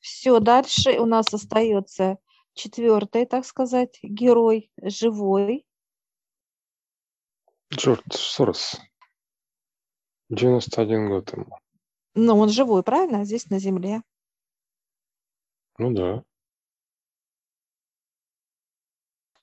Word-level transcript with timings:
Все, 0.00 0.40
дальше 0.40 0.98
у 0.98 1.06
нас 1.06 1.32
остается 1.32 2.18
четвертый, 2.54 3.26
так 3.26 3.44
сказать, 3.44 3.98
герой 4.02 4.70
живой. 4.82 5.66
Джордж 7.72 8.02
Сорос. 8.10 8.80
91 10.30 11.08
год 11.08 11.32
ему. 11.32 11.58
Ну, 12.14 12.38
он 12.38 12.48
живой, 12.48 12.82
правильно? 12.82 13.24
Здесь 13.24 13.50
на 13.50 13.58
Земле. 13.58 14.02
Ну 15.78 15.92
да. 15.92 16.22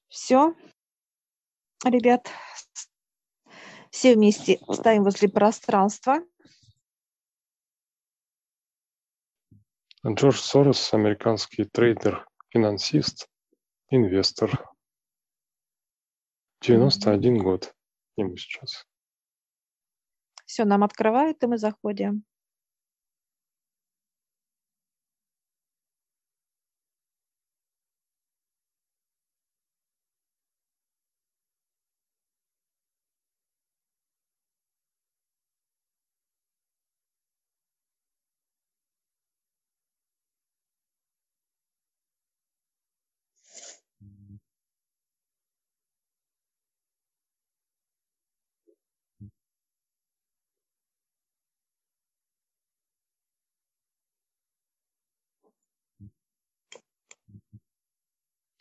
Все. 0.10 0.56
Ребят, 1.86 2.28
все 3.92 4.16
вместе 4.16 4.60
ставим 4.72 5.04
возле 5.04 5.30
пространства. 5.30 6.20
Джордж 10.10 10.38
Сорос, 10.38 10.94
американский 10.94 11.66
трейдер, 11.66 12.26
финансист, 12.50 13.28
инвестор. 13.90 14.66
91 16.62 17.38
год 17.40 17.76
ему 18.16 18.38
сейчас. 18.38 18.86
Все, 20.46 20.64
нам 20.64 20.86
открывают, 20.86 21.44
и 21.44 21.48
мы 21.48 21.58
заходим. 21.58 22.24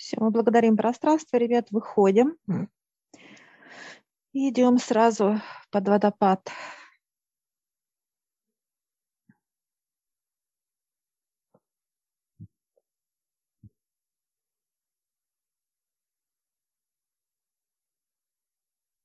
Все, 0.07 0.19
мы 0.21 0.31
благодарим 0.31 0.77
пространство, 0.77 1.37
ребят, 1.37 1.67
выходим. 1.73 2.39
И 4.33 4.51
идем 4.51 4.79
сразу 4.79 5.41
под 5.73 5.89
водопад. 5.89 6.49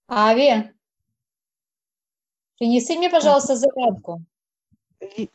Ави, 0.07 0.72
принеси 2.59 2.95
мне, 2.95 3.09
пожалуйста, 3.09 3.55
зарядку. 3.55 4.23
Вик, 4.99 5.33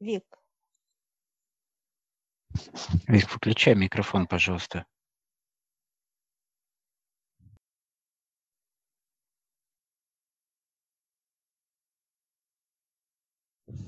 Вик, 0.00 0.37
выключай 3.06 3.74
микрофон, 3.74 4.26
пожалуйста. 4.26 4.86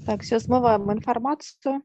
Так, 0.07 0.23
все, 0.23 0.39
смываем 0.41 0.91
информацию. 0.93 1.83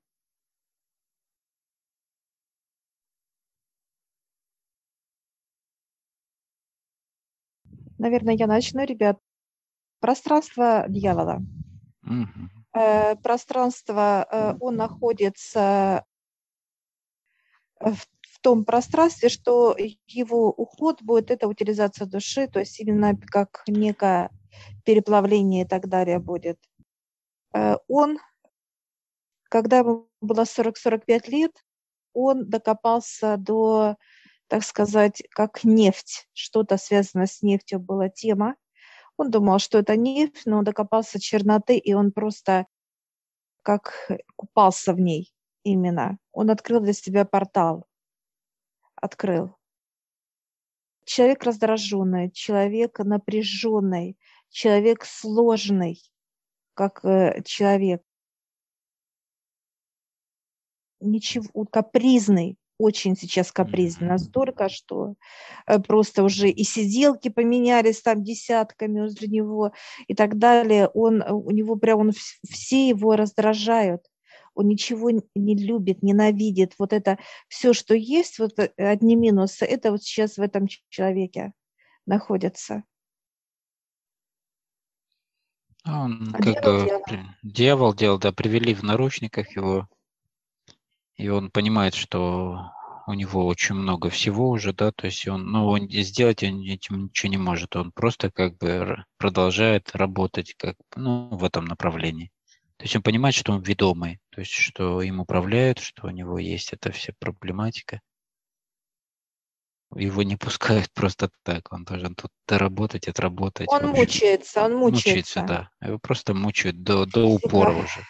Наверное, 7.97 8.35
я 8.35 8.47
начну, 8.47 8.83
ребят. 8.83 9.19
Пространство 9.99 10.85
дьявола. 10.87 11.41
Мгм. 12.01 12.51
Э, 12.73 13.15
пространство, 13.15 14.27
э, 14.29 14.53
он 14.59 14.75
находится 14.75 16.05
в, 17.85 18.07
в 18.31 18.39
том 18.41 18.65
пространстве, 18.65 19.29
что 19.29 19.75
его 20.07 20.49
уход 20.49 21.01
будет 21.01 21.31
это 21.31 21.47
утилизация 21.47 22.07
души, 22.07 22.47
то 22.47 22.59
есть 22.59 22.79
именно 22.79 23.15
как 23.17 23.63
некое 23.67 24.31
переплавление 24.83 25.63
и 25.63 25.67
так 25.67 25.87
далее 25.87 26.19
будет. 26.19 26.59
Э, 27.53 27.75
он, 27.87 28.19
когда 29.49 29.79
ему 29.79 30.09
было 30.21 30.43
40-45 30.43 31.29
лет, 31.29 31.51
он 32.13 32.49
докопался 32.49 33.37
до, 33.37 33.97
так 34.47 34.63
сказать, 34.63 35.21
как 35.29 35.63
нефть, 35.63 36.27
что-то 36.33 36.77
связано 36.77 37.27
с 37.27 37.41
нефтью 37.41 37.79
была 37.79 38.09
тема. 38.09 38.55
Он 39.17 39.31
думал, 39.31 39.59
что 39.59 39.77
это 39.79 39.95
нефть, 39.95 40.43
но 40.45 40.59
он 40.59 40.63
докопался 40.63 41.19
черноты, 41.19 41.77
и 41.77 41.93
он 41.93 42.11
просто 42.11 42.65
как 43.63 44.09
купался 44.35 44.93
в 44.93 44.99
ней 44.99 45.34
именно. 45.65 46.17
Он 46.31 46.49
открыл 46.49 46.79
для 46.79 46.93
себя 46.93 47.25
портал. 47.25 47.85
Открыл. 48.95 49.57
Человек 51.03 51.43
раздраженный, 51.43 52.31
человек 52.31 52.99
напряженный, 52.99 54.17
человек 54.49 55.03
сложный, 55.03 56.01
как 56.73 57.03
э, 57.03 57.43
человек. 57.43 58.01
Ничего, 61.01 61.65
капризный, 61.65 62.57
очень 62.79 63.15
сейчас 63.15 63.51
капризный, 63.51 64.07
настолько, 64.07 64.69
что 64.69 65.15
э, 65.67 65.79
просто 65.79 66.23
уже 66.23 66.49
и 66.49 66.63
сиделки 66.63 67.29
поменялись 67.29 68.01
там 68.01 68.23
десятками 68.23 69.01
возле 69.01 69.27
него 69.27 69.73
и 70.07 70.15
так 70.15 70.37
далее. 70.39 70.87
Он, 70.87 71.21
э, 71.21 71.31
у 71.31 71.51
него 71.51 71.75
прям, 71.75 71.99
он, 71.99 72.11
все 72.11 72.87
его 72.87 73.15
раздражают 73.15 74.07
он 74.55 74.67
ничего 74.67 75.11
не 75.11 75.55
любит, 75.55 76.01
ненавидит. 76.01 76.73
Вот 76.79 76.93
это 76.93 77.19
все, 77.47 77.73
что 77.73 77.93
есть, 77.93 78.39
вот 78.39 78.57
э, 78.57 78.71
одни 78.77 79.15
минусы, 79.15 79.65
это 79.65 79.91
вот 79.91 80.01
сейчас 80.01 80.37
в 80.37 80.41
этом 80.41 80.67
человеке 80.89 81.53
находится. 82.05 82.83
А 85.83 86.05
Он 86.05 86.33
а 86.33 86.37
как 86.37 86.63
бы 86.63 86.85
дьявол. 86.85 87.25
дьявол 87.43 87.93
делал, 87.93 88.17
да, 88.17 88.31
привели 88.31 88.73
в 88.73 88.81
наручниках 88.81 89.55
его, 89.55 89.87
и 91.15 91.29
он 91.29 91.51
понимает, 91.51 91.93
что 91.93 92.71
у 93.07 93.13
него 93.13 93.45
очень 93.45 93.75
много 93.75 94.09
всего 94.09 94.49
уже, 94.49 94.73
да, 94.73 94.91
то 94.91 95.05
есть 95.05 95.27
он, 95.27 95.45
ну, 95.45 95.67
он 95.67 95.87
сделать 95.89 96.41
он 96.43 96.61
этим 96.61 97.03
ничего 97.05 97.29
не 97.29 97.37
может, 97.37 97.75
он 97.75 97.91
просто 97.91 98.31
как 98.31 98.57
бы 98.57 99.05
продолжает 99.17 99.95
работать 99.95 100.55
как, 100.57 100.75
ну, 100.95 101.29
в 101.29 101.43
этом 101.43 101.65
направлении. 101.65 102.31
То 102.77 102.83
есть 102.83 102.95
он 102.95 103.03
понимает, 103.03 103.35
что 103.35 103.53
он 103.53 103.61
ведомый, 103.61 104.19
то 104.31 104.41
есть 104.41 104.51
что 104.51 105.01
им 105.01 105.21
управляют, 105.21 105.79
что 105.79 106.07
у 106.07 106.09
него 106.09 106.37
есть 106.37 106.73
эта 106.73 106.91
вся 106.91 107.13
проблематика. 107.19 108.01
Его 109.93 110.23
не 110.23 110.35
пускают 110.37 110.91
просто 110.91 111.31
так, 111.43 111.71
он 111.71 111.85
должен 111.85 112.15
тут 112.15 112.31
доработать, 112.47 113.07
отработать. 113.07 113.67
Он 113.69 113.87
мучается, 113.87 114.65
он 114.65 114.75
мучается. 114.75 115.41
Мучается, 115.41 115.69
да. 115.79 115.87
Его 115.87 115.99
просто 115.99 116.33
мучают 116.33 116.83
до, 116.83 117.05
до 117.05 117.25
упора 117.25 117.73
да. 117.73 117.79
уже. 117.79 118.05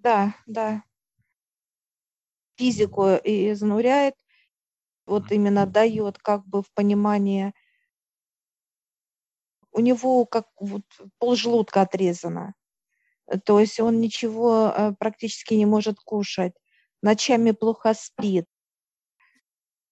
Да, 0.00 0.34
да. 0.46 0.82
Физику 2.56 3.04
изнуряет, 3.24 4.14
вот 5.06 5.32
именно 5.32 5.64
дает 5.66 6.18
как 6.18 6.46
бы 6.46 6.62
в 6.62 6.70
понимание. 6.74 7.54
У 9.70 9.80
него 9.80 10.26
как 10.26 10.48
вот 10.60 10.82
полжелудка 11.18 11.80
отрезано. 11.80 12.54
То 13.38 13.60
есть 13.60 13.80
он 13.80 14.00
ничего 14.00 14.72
э, 14.76 14.92
практически 14.98 15.54
не 15.54 15.66
может 15.66 15.98
кушать, 15.98 16.52
ночами 17.02 17.52
плохо 17.52 17.94
спит. 17.94 18.46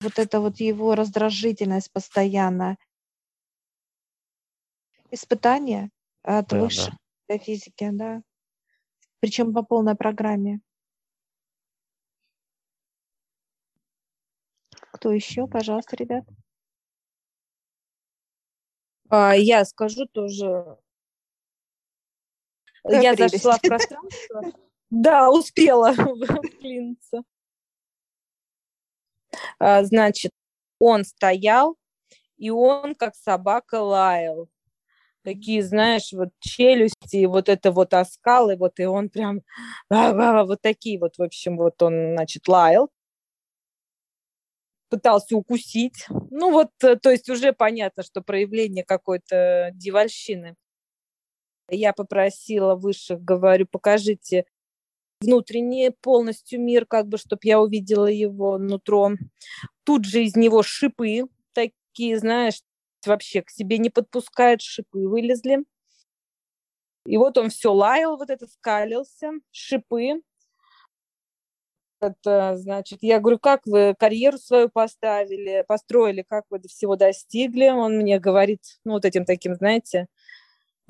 Вот 0.00 0.18
это 0.18 0.40
вот 0.40 0.60
его 0.60 0.94
раздражительность 0.94 1.92
постоянно. 1.92 2.76
Испытание 5.10 5.90
от 6.22 6.48
Да, 6.48 6.60
высшей 6.60 6.92
да. 7.28 7.38
физики, 7.38 7.88
да. 7.92 8.22
Причем 9.20 9.52
по 9.52 9.62
полной 9.62 9.94
программе. 9.96 10.60
Кто 14.92 15.12
еще? 15.12 15.46
Пожалуйста, 15.46 15.96
ребят. 15.96 16.24
А, 19.08 19.34
Я 19.34 19.64
скажу 19.64 20.06
тоже. 20.06 20.78
Какая 22.82 23.02
Я 23.02 23.14
прелесть. 23.14 23.34
зашла 23.34 23.56
в 23.58 23.60
пространство. 23.62 24.42
Да, 24.90 25.30
успела 25.30 25.92
вклиниться. 25.94 27.22
А, 29.58 29.84
Значит, 29.84 30.32
он 30.78 31.04
стоял, 31.04 31.76
и 32.38 32.50
он 32.50 32.94
как 32.94 33.14
собака 33.14 33.76
лаял. 33.76 34.48
такие, 35.22 35.62
знаешь, 35.62 36.12
вот 36.12 36.30
челюсти, 36.40 37.26
вот 37.26 37.48
это 37.48 37.72
вот 37.72 37.94
оскалы, 37.94 38.56
вот 38.56 38.80
и 38.80 38.86
он 38.86 39.10
прям 39.10 39.42
вот 39.90 40.60
такие 40.62 40.98
вот, 40.98 41.18
в 41.18 41.22
общем, 41.22 41.56
вот 41.56 41.82
он, 41.82 42.14
значит, 42.14 42.48
лаял 42.48 42.90
пытался 44.90 45.36
укусить. 45.36 46.06
Ну 46.30 46.50
вот, 46.50 46.70
э, 46.82 46.96
то 46.96 47.10
есть 47.10 47.30
уже 47.30 47.52
понятно, 47.52 48.02
что 48.02 48.20
проявление 48.22 48.84
какой-то 48.84 49.70
дивальщины. 49.74 50.56
Я 51.70 51.92
попросила 51.92 52.74
высших, 52.74 53.22
говорю, 53.22 53.66
покажите 53.70 54.44
внутренний 55.20 55.90
полностью 55.90 56.60
мир, 56.60 56.86
как 56.86 57.06
бы, 57.06 57.18
чтобы 57.18 57.40
я 57.44 57.60
увидела 57.60 58.06
его 58.06 58.58
нутро. 58.58 59.12
Тут 59.84 60.04
же 60.04 60.24
из 60.24 60.36
него 60.36 60.62
шипы 60.62 61.24
такие, 61.52 62.18
знаешь, 62.18 62.62
вообще 63.06 63.42
к 63.42 63.50
себе 63.50 63.78
не 63.78 63.90
подпускает, 63.90 64.62
шипы 64.62 65.06
вылезли. 65.06 65.64
И 67.06 67.16
вот 67.16 67.38
он 67.38 67.50
все 67.50 67.72
лаял, 67.72 68.16
вот 68.16 68.30
это 68.30 68.46
скалился, 68.46 69.32
шипы 69.50 70.22
это, 72.00 72.56
значит, 72.56 73.00
я 73.02 73.20
говорю, 73.20 73.38
как 73.38 73.60
вы 73.66 73.94
карьеру 73.98 74.38
свою 74.38 74.68
поставили, 74.68 75.64
построили, 75.68 76.22
как 76.22 76.44
вы 76.50 76.58
до 76.58 76.68
всего 76.68 76.96
достигли? 76.96 77.68
Он 77.68 77.96
мне 77.98 78.18
говорит, 78.18 78.60
ну, 78.84 78.92
вот 78.92 79.04
этим 79.04 79.24
таким, 79.24 79.54
знаете, 79.54 80.06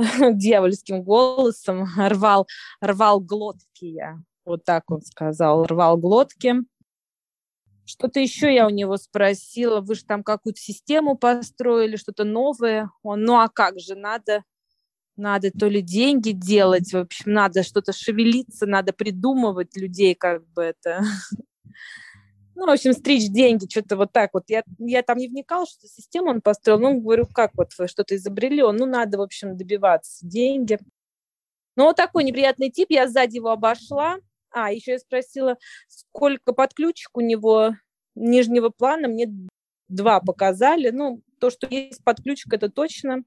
дьявольским 0.35 1.03
голосом, 1.03 1.87
рвал, 1.97 2.47
рвал 2.81 3.21
глотки 3.21 3.85
я. 3.85 4.19
Вот 4.45 4.65
так 4.65 4.91
он 4.91 5.03
сказал, 5.03 5.65
рвал 5.65 5.97
глотки. 5.97 6.55
Что-то 7.85 8.21
еще 8.21 8.55
я 8.55 8.67
у 8.67 8.71
него 8.71 8.97
спросила, 8.97 9.81
вы 9.81 9.95
же 9.95 10.05
там 10.05 10.23
какую-то 10.23 10.61
систему 10.61 11.17
построили, 11.17 11.97
что-то 11.97 12.25
новое. 12.25 12.91
Он, 13.03 13.23
ну 13.23 13.39
а 13.39 13.49
как 13.49 13.81
же, 13.81 13.95
надо 13.97 14.45
надо 15.21 15.51
то 15.51 15.69
ли 15.69 15.83
деньги 15.83 16.31
делать, 16.31 16.93
в 16.93 16.97
общем, 16.97 17.33
надо 17.33 17.63
что-то 17.63 17.93
шевелиться, 17.93 18.67
надо 18.67 18.93
придумывать 18.93 19.77
людей, 19.77 20.15
как 20.15 20.47
бы 20.49 20.63
это... 20.63 21.03
Ну, 22.61 22.67
в 22.67 22.71
общем, 22.71 22.93
стричь 22.93 23.31
деньги, 23.31 23.67
что-то 23.67 23.97
вот 23.97 24.13
так 24.13 24.35
вот. 24.35 24.45
Я, 24.49 24.65
я 24.79 25.03
там 25.03 25.17
не 25.17 25.29
вникал, 25.29 25.67
что 25.67 25.87
систему 25.87 26.29
он 26.29 26.43
построил. 26.43 26.79
Ну, 26.79 27.01
говорю, 27.01 27.27
как 27.27 27.53
вот 27.55 27.71
вы 27.79 27.89
что-то 27.89 28.15
изобрели? 28.17 28.63
Он, 28.63 28.77
ну, 28.77 28.85
надо, 28.85 29.17
в 29.17 29.23
общем, 29.23 29.57
добиваться 29.57 30.27
деньги. 30.27 30.79
Ну, 31.75 31.85
вот 31.85 31.97
такой 31.97 32.23
неприятный 32.23 32.71
тип. 32.71 32.89
Я 32.91 33.09
сзади 33.09 33.37
его 33.37 33.49
обошла. 33.49 34.19
А, 34.51 34.71
еще 34.71 34.93
я 34.93 34.99
спросила, 34.99 35.57
сколько 35.89 36.53
подключек 36.53 37.17
у 37.17 37.23
него 37.23 37.77
нижнего 38.15 38.69
плана. 38.69 39.09
Мне 39.09 39.33
два 39.89 40.21
показали. 40.21 40.91
Ну, 40.91 41.23
то, 41.39 41.49
что 41.49 41.67
есть 41.67 42.05
подключек, 42.05 42.53
это 42.53 42.69
точно 42.69 43.25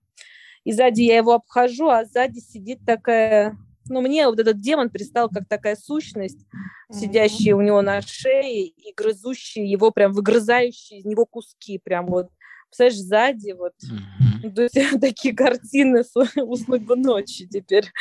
и 0.63 0.71
сзади 0.71 1.01
я 1.01 1.17
его 1.17 1.33
обхожу, 1.33 1.89
а 1.89 2.05
сзади 2.05 2.39
сидит 2.39 2.79
такая, 2.85 3.57
ну, 3.87 4.01
мне 4.01 4.27
вот 4.27 4.39
этот 4.39 4.59
демон 4.59 4.89
пристал 4.89 5.29
как 5.29 5.47
такая 5.47 5.75
сущность, 5.75 6.45
сидящая 6.91 7.55
у 7.55 7.61
него 7.61 7.81
на 7.81 8.01
шее 8.01 8.67
и 8.67 8.93
грызущая 8.95 9.65
его, 9.65 9.91
прям 9.91 10.13
выгрызающая 10.13 10.99
из 10.99 11.05
него 11.05 11.25
куски, 11.25 11.79
прям 11.79 12.07
вот, 12.07 12.29
представляешь, 12.67 12.99
сзади 12.99 13.51
вот. 13.51 13.73
Mm-hmm. 13.83 14.53
То 14.53 14.61
есть 14.63 14.75
такие 15.01 15.35
картины 15.35 16.03
уснуть 16.35 16.83
бы 16.83 16.95
ночью 16.95 17.47
теперь. 17.49 17.91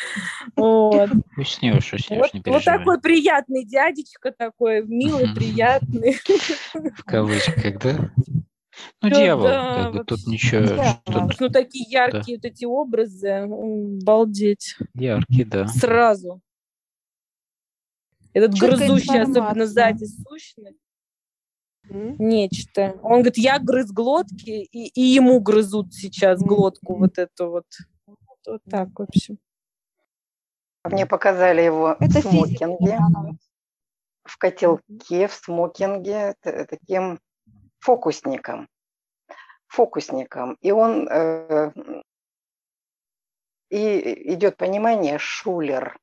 Вот. 0.56 1.10
Уснешь, 1.36 1.92
уснешь, 1.92 2.18
вот, 2.18 2.34
не 2.34 2.42
переживай. 2.42 2.52
Вот 2.52 2.64
такой 2.64 3.00
приятный 3.00 3.64
дядечка 3.64 4.32
такой, 4.32 4.84
милый, 4.84 5.34
приятный. 5.34 6.18
В 6.96 7.04
кавычках, 7.04 7.78
да? 7.80 8.10
Ну, 9.02 9.10
Всё, 9.10 9.20
дьявол, 9.20 9.44
да, 9.44 9.84
как 9.84 9.92
бы 9.92 10.04
тут 10.04 10.26
ничего... 10.26 10.66
Что 11.32 11.44
ну, 11.44 11.48
такие 11.50 11.84
яркие 11.90 12.38
да. 12.38 12.40
вот 12.42 12.52
эти 12.52 12.64
образы, 12.64 13.46
балдеть. 14.02 14.76
Яркие, 14.94 15.44
да. 15.44 15.66
Сразу. 15.66 16.40
Этот 18.32 18.54
Четкая 18.54 18.76
грызущий, 18.76 19.20
особенно 19.20 19.66
сзади 19.66 20.04
сущность, 20.04 20.78
mm-hmm. 21.86 22.16
нечто. 22.18 22.98
Он 23.02 23.16
говорит, 23.16 23.36
я 23.36 23.58
грыз 23.58 23.92
глотки, 23.92 24.50
и, 24.50 24.88
и 24.88 25.02
ему 25.02 25.38
грызут 25.40 25.92
сейчас 25.92 26.40
mm-hmm. 26.40 26.46
глотку 26.46 26.96
вот 26.96 27.18
эту 27.18 27.50
вот. 27.50 27.66
Вот, 28.06 28.16
вот 28.46 28.62
так, 28.70 28.88
в 28.98 29.02
общем. 29.02 29.38
Мне 30.84 31.06
показали 31.06 31.60
его 31.60 31.96
Это 32.00 32.20
в 32.20 32.22
смокинге, 32.22 32.98
в 34.24 34.38
котелке, 34.38 35.28
в 35.28 35.32
смокинге, 35.32 36.34
таким 36.42 37.20
фокусником. 37.82 38.68
Фокусником. 39.66 40.56
И 40.60 40.70
он 40.70 41.08
э, 41.08 41.72
и 43.70 44.34
идет 44.34 44.56
понимание 44.56 45.18
шулер, 45.18 45.98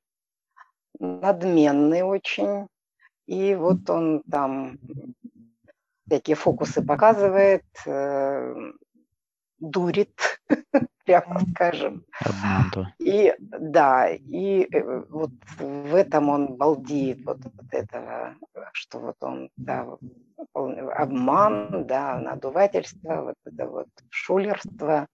надменный 1.00 2.02
очень. 2.02 2.68
И 3.28 3.56
вот 3.56 3.90
он 3.90 4.24
там 4.24 4.80
всякие 6.08 6.36
фокусы 6.36 6.84
показывает, 6.84 7.66
э, 7.86 8.56
дурит, 9.60 10.42
прямо 11.10 11.42
скажем. 11.52 12.06
И 13.00 13.34
да, 13.40 14.10
и 14.10 14.68
э, 14.72 15.04
вот 15.10 15.32
в 15.58 15.96
этом 15.96 16.30
он 16.30 16.56
балдеет, 16.56 17.26
вот, 17.26 17.40
вот 17.44 17.66
этого, 17.72 18.36
что 18.74 19.00
вот 19.00 19.16
он, 19.22 19.50
да, 19.58 19.88
обман, 20.54 21.88
да, 21.88 22.20
надувательство, 22.20 23.22
вот 23.24 23.36
это 23.44 23.68
вот 23.68 23.88
шулерство. 24.10 25.08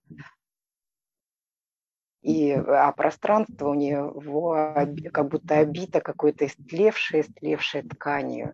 И, 2.21 2.51
а 2.51 2.91
пространство 2.91 3.69
у 3.69 3.75
него 3.75 4.75
как 5.13 5.29
будто 5.29 5.59
обито 5.59 6.01
какой-то 6.01 6.47
истлевшей, 6.47 7.21
истлевшей 7.21 7.83
тканью. 7.83 8.53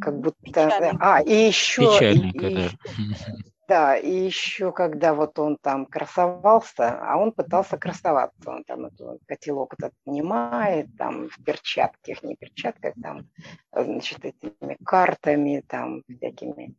Как 0.00 0.18
будто... 0.18 0.36
Печально. 0.42 0.98
А, 1.00 1.20
и 1.22 1.34
еще... 1.34 1.82
Печальненько, 1.82 2.46
и, 2.46 2.54
да. 2.54 2.68
да, 3.68 3.96
и 3.96 4.10
еще 4.10 4.72
когда 4.72 5.14
вот 5.14 5.38
он 5.38 5.56
там 5.60 5.86
красовался, 5.86 6.98
а 7.00 7.16
он 7.16 7.32
пытался 7.32 7.76
красоваться, 7.76 8.50
он 8.50 8.64
там 8.64 8.86
эту 8.86 9.18
котелок 9.26 9.74
этот 9.74 9.92
снимает, 10.04 10.88
там 10.96 11.28
в 11.28 11.42
перчатках, 11.44 12.22
не 12.22 12.36
перчатках, 12.36 12.94
там, 13.02 13.28
значит, 13.72 14.24
этими 14.24 14.76
картами, 14.84 15.64
там, 15.66 16.02
всякими, 16.08 16.74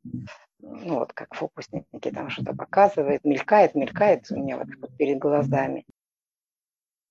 ну 0.59 0.99
вот 0.99 1.13
как 1.13 1.33
фокусники 1.35 2.11
там 2.11 2.29
что-то 2.29 2.53
показывает, 2.53 3.23
мелькает, 3.23 3.75
мелькает 3.75 4.29
у 4.31 4.35
меня 4.35 4.57
вот, 4.57 4.67
вот 4.79 4.95
перед 4.97 5.19
глазами. 5.19 5.85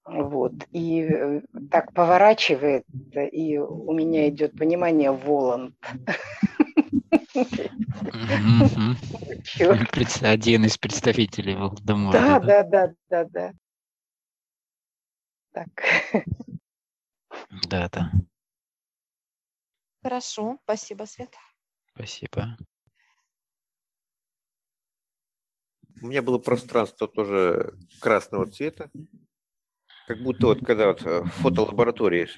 Вот, 0.04 0.52
и 0.70 1.02
э, 1.02 1.40
так 1.68 1.92
поворачивает, 1.92 2.84
и 3.32 3.58
у 3.58 3.92
меня 3.92 4.28
идет 4.28 4.56
понимание 4.56 5.10
Воланд. 5.10 5.74
Один 10.22 10.64
из 10.64 10.78
представителей 10.78 11.54
Волдемора. 11.54 12.12
Да, 12.12 12.40
да, 12.40 12.62
да, 12.62 12.94
да, 13.08 13.24
да. 13.24 13.52
Так. 15.52 15.70
Да, 17.68 17.88
да. 17.88 18.12
Хорошо, 20.02 20.58
спасибо, 20.64 21.04
Света. 21.04 21.38
Спасибо. 21.94 22.56
У 26.02 26.06
меня 26.06 26.22
было 26.22 26.38
пространство 26.38 27.08
тоже 27.08 27.74
красного 28.00 28.46
цвета, 28.46 28.90
как 30.06 30.22
будто 30.22 30.46
вот 30.48 30.64
когда 30.64 30.88
вот 30.88 31.02
в 31.02 31.26
фотолаборатории 31.26 32.28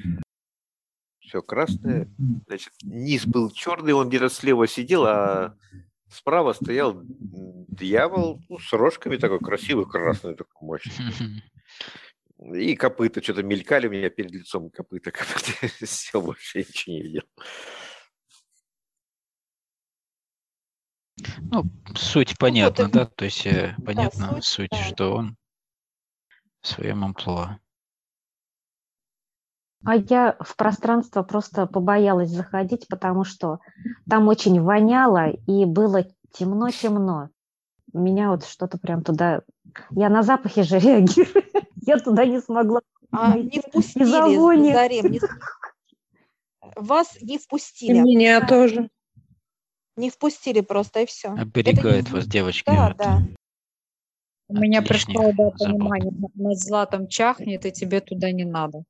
все 1.29 1.43
красное. 1.43 2.09
Значит, 2.47 2.73
низ 2.83 3.27
был 3.27 3.51
черный, 3.51 3.93
он 3.93 4.09
где-то 4.09 4.29
слева 4.29 4.67
сидел, 4.67 5.05
а 5.07 5.57
справа 6.11 6.55
стоял 6.55 7.01
дьявол 7.05 8.41
ну, 8.49 8.59
с 8.59 8.73
рожками 8.73 9.17
такой 9.17 9.39
красивый, 9.39 9.87
красный, 9.87 10.35
такой 10.35 10.67
мощный. 10.67 11.43
И 12.55 12.77
копыта 12.77 13.21
что-то 13.21 13.43
мелькали 13.43 13.89
у 13.89 13.91
меня 13.91 14.11
перед 14.11 14.31
лицом 14.31 14.71
копыта. 14.71 15.11
копыта. 15.13 15.69
Все, 15.85 16.21
вообще 16.21 16.61
ничего 16.61 16.95
не 16.95 17.03
видел. 17.03 17.23
Ну, 21.51 21.65
суть 21.97 22.39
понятна, 22.39 22.85
ну, 22.85 22.91
вот, 22.91 22.95
да? 22.95 23.07
То 23.07 23.25
есть 23.25 23.45
э, 23.45 23.75
понятна 23.85 24.29
да, 24.29 24.41
суть, 24.41 24.45
суть 24.45 24.71
да. 24.71 24.85
что 24.85 25.15
он 25.15 25.37
в 26.61 26.69
своем 26.69 27.05
амплуа. 27.05 27.59
А 29.85 29.97
я 29.97 30.37
в 30.41 30.57
пространство 30.57 31.23
просто 31.23 31.67
побоялась 31.67 32.31
заходить, 32.31 32.89
потому 32.89 33.25
что 33.25 33.61
там 34.09 34.29
очень 34.29 34.61
воняло 34.61 35.31
и 35.31 35.65
было 35.65 36.05
темно-темно. 36.33 37.31
Меня 37.93 38.31
вот 38.31 38.45
что-то 38.45 38.79
прям 38.79 39.03
туда... 39.03 39.43
Я 39.91 40.09
на 40.09 40.23
запахи 40.23 40.63
же 40.63 40.79
реагирую. 40.81 41.45
Я 41.87 41.99
туда 41.99 42.25
не 42.25 42.41
смогла. 42.41 42.81
А, 43.11 43.39
не 43.39 43.61
впустили, 43.61 44.05
Зарем, 44.05 45.11
не... 45.11 45.21
Вас 46.77 47.17
не 47.23 47.39
впустили. 47.39 48.01
Меня 48.01 48.47
тоже. 48.47 48.91
Не 49.97 50.11
впустили 50.11 50.61
просто, 50.61 51.01
и 51.01 51.07
все. 51.07 51.31
Оберегает 51.31 52.07
не... 52.09 52.13
вас 52.13 52.27
девочки. 52.27 52.67
Да, 52.67 52.95
да. 52.95 53.23
У 54.49 54.55
меня 54.55 54.83
пришло 54.83 55.33
да, 55.33 55.51
понимание, 55.51 56.13
на- 56.13 56.49
над 56.49 56.59
златом 56.59 57.09
чахнет, 57.09 57.67
и 57.67 57.73
тебе 57.73 58.01
туда 58.01 58.31
не 58.33 58.45
надо. 58.45 58.85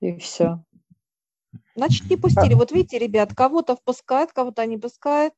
И 0.00 0.16
все. 0.18 0.62
Значит, 1.74 2.08
не 2.10 2.16
пустили. 2.16 2.54
Вот 2.54 2.72
видите, 2.72 2.98
ребят, 2.98 3.34
кого-то 3.34 3.76
впускают, 3.76 4.32
кого-то 4.32 4.64
не 4.66 4.78
пускают. 4.78 5.34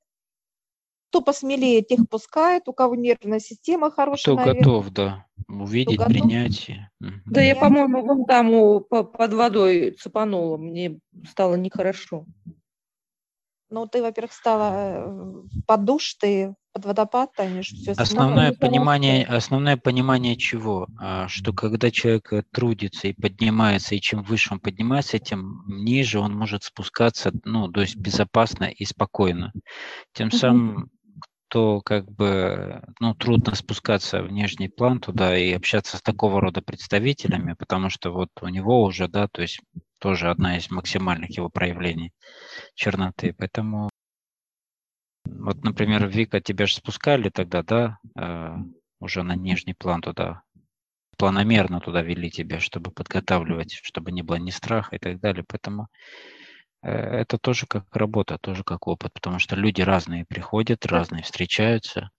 Кто 1.11 1.23
посмелее, 1.23 1.83
тех 1.83 2.09
пускают. 2.09 2.69
У 2.69 2.73
кого 2.73 2.95
нервная 2.95 3.40
система 3.40 3.90
хорошая, 3.90 4.35
Кто 4.35 4.37
наверное. 4.37 4.61
готов, 4.61 4.90
да, 4.90 5.26
увидеть, 5.49 5.99
готов? 5.99 6.12
принять. 6.12 6.69
и- 6.69 6.76
Мгм. 7.00 7.23
Да 7.26 7.40
я, 7.40 7.55
Я- 7.55 7.61
по-моему, 7.61 8.02
вон 8.05 8.25
там 8.26 8.52
у- 8.52 8.81
по- 8.81 9.05
под 9.05 9.33
водой 9.35 9.93
цепанула. 9.93 10.57
Мне 10.57 11.00
стало 11.29 11.57
нехорошо. 11.57 12.26
Ну, 13.71 13.87
ты, 13.87 14.02
во-первых, 14.02 14.33
стала 14.33 14.73
э, 14.75 15.43
под 15.67 15.85
душ, 15.85 16.14
ты 16.14 16.55
под 16.73 16.85
водопад, 16.87 17.35
Таня, 17.35 17.62
все 17.62 17.95
Основное 17.97 18.50
Ну, 18.50 18.57
понимание, 18.61 19.25
основное 19.27 19.77
понимание 19.77 20.37
чего? 20.37 20.89
А, 20.97 21.29
Что 21.29 21.53
когда 21.53 21.91
человек 21.91 22.33
э, 22.33 22.43
трудится 22.53 23.09
и 23.09 23.12
поднимается, 23.12 23.95
и 23.95 24.00
чем 24.00 24.23
выше 24.23 24.55
он 24.55 24.61
поднимается, 24.61 25.19
тем 25.19 25.65
ниже 25.67 26.19
он 26.19 26.35
может 26.35 26.65
спускаться, 26.65 27.33
ну, 27.45 27.69
то 27.69 27.81
есть 27.81 27.97
безопасно 27.97 28.65
и 28.65 28.85
спокойно. 28.85 29.53
Тем 30.15 30.31
Мгм. 30.33 30.39
самым, 30.39 30.91
кто 31.49 31.81
как 31.83 32.11
бы, 32.11 32.83
ну, 33.00 33.15
трудно 33.15 33.55
спускаться 33.57 34.23
в 34.23 34.33
нижний 34.33 34.69
план 34.69 35.00
туда 35.00 35.37
и 35.39 35.53
общаться 35.53 35.99
с 35.99 36.03
такого 36.03 36.41
рода 36.41 36.62
представителями, 36.62 37.55
потому 37.59 37.91
что 37.91 38.12
вот 38.12 38.31
у 38.43 38.49
него 38.49 38.83
уже, 38.85 39.09
да, 39.09 39.29
то 39.29 39.43
есть 39.43 39.61
тоже 40.00 40.31
одна 40.31 40.59
из 40.59 40.71
максимальных 40.71 41.37
его 41.37 41.50
проявлений 41.50 42.12
черноты. 42.75 43.35
Поэтому 43.39 43.89
вот, 45.39 45.65
например, 45.65 46.07
Вика, 46.09 46.41
тебя 46.41 46.67
же 46.67 46.75
спускали 46.77 47.31
тогда, 47.31 47.63
да, 47.63 47.99
э, 48.19 48.57
уже 49.01 49.23
на 49.23 49.37
нижний 49.37 49.75
план 49.75 50.03
туда, 50.03 50.43
планомерно 51.17 51.81
туда 51.81 52.03
вели 52.03 52.31
тебя, 52.31 52.61
чтобы 52.61 52.91
подготавливать, 52.91 53.73
чтобы 53.83 54.13
не 54.13 54.23
было 54.23 54.37
ни 54.37 54.51
страха 54.51 54.97
и 54.97 54.99
так 54.99 55.21
далее. 55.21 55.45
Поэтому 55.47 55.89
э, 56.83 56.91
это 56.91 57.39
тоже 57.39 57.67
как 57.67 57.85
работа, 57.95 58.39
тоже 58.39 58.65
как 58.65 58.87
опыт, 58.87 59.13
потому 59.13 59.39
что 59.39 59.57
люди 59.57 59.83
разные 59.83 60.25
приходят, 60.25 60.87
разные 60.87 61.23
встречаются. 61.23 62.11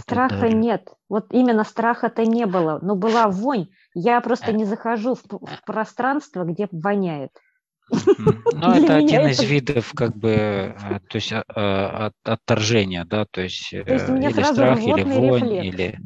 Страха 0.00 0.48
нет. 0.48 0.88
Вот 1.08 1.32
именно 1.32 1.64
страха-то 1.64 2.24
не 2.24 2.46
было. 2.46 2.78
Но 2.82 2.96
была 2.96 3.28
вонь. 3.28 3.68
Я 3.94 4.20
просто 4.20 4.52
Э. 4.52 4.54
не 4.54 4.64
захожу 4.64 5.14
в, 5.14 5.24
в 5.24 5.64
пространство, 5.66 6.44
где 6.44 6.68
воняет. 6.72 7.32
Ну, 8.18 8.72
это 8.72 8.96
один 8.96 9.26
из 9.28 9.40
видов, 9.40 9.92
как 9.94 10.16
бы, 10.16 10.30
э, 10.30 11.00
то 11.08 11.16
есть 11.16 11.32
а, 11.32 11.44
а, 11.48 12.06
от- 12.06 12.28
отторжения, 12.28 13.04
да, 13.04 13.24
то 13.30 13.40
есть, 13.40 13.72
есть 13.72 14.08
у 14.08 14.12
э, 14.12 14.16
меня 14.16 14.30
или 14.30 14.42
страх, 14.42 14.80
или 14.80 15.02
вонь, 15.02 15.42
рефлекс. 15.42 15.66
или... 15.66 15.98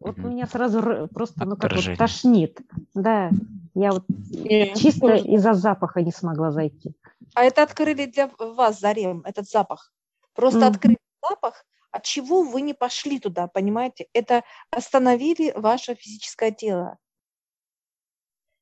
Вот 0.00 0.16
мгм. 0.16 0.30
меня 0.30 0.46
сразу 0.46 1.08
просто, 1.12 1.44
ну 1.44 1.56
как 1.56 1.74
вот 1.74 1.84
тошнит. 1.96 2.60
Да, 2.94 3.30
я 3.74 3.92
вот 3.92 4.04
Не, 4.08 4.74
чисто 4.76 5.16
из-за 5.16 5.54
запаха 5.54 6.02
не 6.02 6.12
смогла 6.12 6.50
зайти. 6.50 6.94
А 7.34 7.44
это 7.44 7.62
открыли 7.62 8.06
для 8.06 8.30
вас, 8.38 8.80
Зарем, 8.80 9.22
этот 9.24 9.48
запах. 9.48 9.92
Просто 10.34 10.66
открыли 10.66 10.98
запах, 11.28 11.64
от 11.90 12.04
чего 12.04 12.42
вы 12.42 12.60
не 12.60 12.74
пошли 12.74 13.18
туда, 13.18 13.48
понимаете? 13.48 14.06
Это 14.12 14.44
остановили 14.70 15.52
ваше 15.56 15.94
физическое 15.94 16.52
тело. 16.52 16.98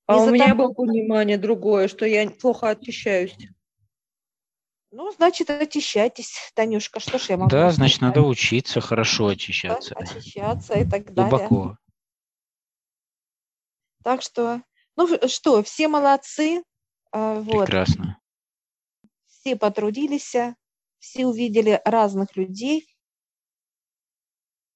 А 0.07 0.19
у 0.19 0.31
меня 0.31 0.49
того- 0.49 0.69
было 0.69 0.73
понимание 0.75 1.37
другое, 1.37 1.89
что 1.89 2.07
я 2.07 2.29
плохо 2.31 2.71
очищаюсь. 2.71 3.37
Ну, 4.93 5.11
значит, 5.13 5.51
очищайтесь, 5.51 6.53
Танюшка, 6.55 7.01
что 7.01 7.19
ж 7.19 7.31
я 7.31 7.37
могу 7.37 7.51
Да, 7.51 7.71
значит, 7.71 7.97
сказать? 7.97 8.15
надо 8.15 8.29
учиться 8.29 8.81
хорошо 8.81 9.27
Да, 9.27 9.33
очищаться. 9.33 9.95
очищаться 9.95 10.79
и 10.79 10.85
так 10.85 11.13
далее. 11.13 11.31
Глубоко. 11.49 11.79
Так 14.05 14.23
что, 14.23 14.63
ну 14.97 15.09
что, 15.29 15.63
все 15.65 15.89
молодцы, 15.89 16.63
а, 17.11 17.41
вот, 17.41 17.67
Прекрасно. 17.67 18.19
все 19.27 19.57
потрудились, 19.57 20.37
все 21.01 21.27
увидели 21.27 21.81
разных 21.85 22.37
людей, 22.37 22.96